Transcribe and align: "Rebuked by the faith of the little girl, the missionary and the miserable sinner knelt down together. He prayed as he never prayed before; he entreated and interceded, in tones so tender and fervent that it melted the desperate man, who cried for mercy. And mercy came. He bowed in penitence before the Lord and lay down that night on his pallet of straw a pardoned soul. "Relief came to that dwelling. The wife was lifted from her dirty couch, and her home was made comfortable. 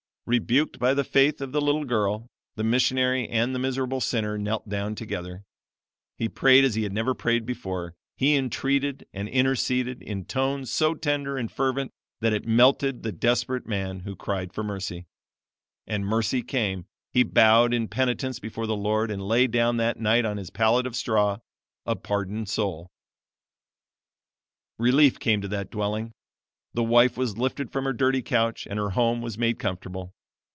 "Rebuked 0.27 0.79
by 0.79 0.93
the 0.93 1.03
faith 1.03 1.41
of 1.41 1.51
the 1.51 1.59
little 1.59 1.83
girl, 1.83 2.29
the 2.55 2.63
missionary 2.63 3.27
and 3.27 3.53
the 3.53 3.59
miserable 3.59 3.99
sinner 3.99 4.37
knelt 4.37 4.69
down 4.69 4.93
together. 4.95 5.43
He 6.15 6.29
prayed 6.29 6.63
as 6.63 6.75
he 6.75 6.87
never 6.87 7.13
prayed 7.15 7.43
before; 7.45 7.95
he 8.15 8.35
entreated 8.37 9.05
and 9.13 9.27
interceded, 9.27 10.01
in 10.01 10.23
tones 10.25 10.71
so 10.71 10.93
tender 10.93 11.35
and 11.37 11.51
fervent 11.51 11.91
that 12.21 12.31
it 12.33 12.47
melted 12.47 13.01
the 13.03 13.11
desperate 13.11 13.65
man, 13.67 14.01
who 14.01 14.15
cried 14.15 14.53
for 14.53 14.63
mercy. 14.63 15.05
And 15.87 16.05
mercy 16.05 16.43
came. 16.43 16.85
He 17.11 17.23
bowed 17.23 17.73
in 17.73 17.87
penitence 17.89 18.39
before 18.39 18.67
the 18.67 18.75
Lord 18.77 19.09
and 19.11 19.27
lay 19.27 19.47
down 19.47 19.75
that 19.77 19.99
night 19.99 20.23
on 20.23 20.37
his 20.37 20.51
pallet 20.51 20.85
of 20.87 20.95
straw 20.95 21.39
a 21.85 21.95
pardoned 21.97 22.47
soul. 22.47 22.89
"Relief 24.77 25.19
came 25.19 25.41
to 25.41 25.47
that 25.49 25.71
dwelling. 25.71 26.13
The 26.73 26.85
wife 26.85 27.17
was 27.17 27.37
lifted 27.37 27.69
from 27.69 27.83
her 27.83 27.91
dirty 27.91 28.21
couch, 28.21 28.65
and 28.65 28.79
her 28.79 28.91
home 28.91 29.21
was 29.21 29.37
made 29.37 29.59
comfortable. 29.59 30.13